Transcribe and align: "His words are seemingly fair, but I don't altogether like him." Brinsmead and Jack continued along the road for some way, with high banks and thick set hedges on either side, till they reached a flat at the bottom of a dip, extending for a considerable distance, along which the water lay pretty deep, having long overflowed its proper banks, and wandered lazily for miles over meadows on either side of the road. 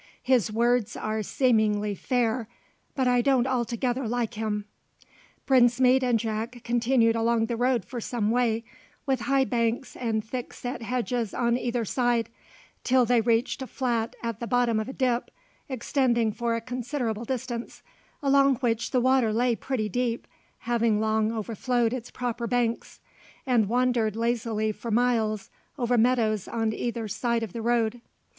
"His 0.23 0.51
words 0.51 0.97
are 0.97 1.21
seemingly 1.21 1.93
fair, 1.93 2.47
but 2.95 3.07
I 3.07 3.21
don't 3.21 3.45
altogether 3.45 4.07
like 4.07 4.33
him." 4.33 4.65
Brinsmead 5.45 6.01
and 6.03 6.17
Jack 6.17 6.61
continued 6.63 7.15
along 7.15 7.45
the 7.45 7.55
road 7.55 7.85
for 7.85 8.01
some 8.01 8.31
way, 8.31 8.63
with 9.05 9.19
high 9.19 9.45
banks 9.45 9.95
and 9.95 10.25
thick 10.25 10.53
set 10.53 10.81
hedges 10.81 11.35
on 11.35 11.55
either 11.55 11.85
side, 11.85 12.29
till 12.83 13.05
they 13.05 13.21
reached 13.21 13.61
a 13.61 13.67
flat 13.67 14.15
at 14.23 14.39
the 14.39 14.47
bottom 14.47 14.79
of 14.79 14.89
a 14.89 14.93
dip, 14.93 15.29
extending 15.69 16.31
for 16.31 16.55
a 16.55 16.61
considerable 16.61 17.23
distance, 17.23 17.83
along 18.23 18.55
which 18.55 18.89
the 18.89 19.01
water 19.01 19.31
lay 19.31 19.55
pretty 19.55 19.87
deep, 19.87 20.25
having 20.61 20.99
long 20.99 21.31
overflowed 21.31 21.93
its 21.93 22.09
proper 22.09 22.47
banks, 22.47 23.01
and 23.45 23.69
wandered 23.69 24.15
lazily 24.15 24.71
for 24.71 24.89
miles 24.89 25.51
over 25.77 25.95
meadows 25.95 26.47
on 26.47 26.73
either 26.73 27.07
side 27.07 27.43
of 27.43 27.53
the 27.53 27.61
road. 27.61 28.01